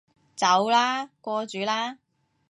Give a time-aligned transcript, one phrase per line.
[0.35, 1.99] 走啦，過主啦